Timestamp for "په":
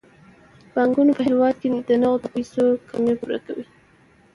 1.15-1.23